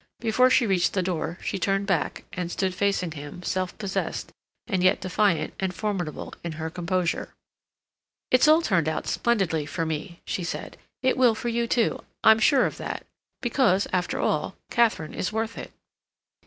[0.19, 4.31] Before she reached the door she turned back, and stood facing him, self possessed,
[4.65, 7.35] and yet defiant and formidable in her composure.
[8.31, 10.75] "It's all turned out splendidly for me," she said.
[11.03, 12.03] "It will for you, too.
[12.23, 13.05] I'm sure of that.
[13.43, 15.71] Because, after all, Katharine is worth it."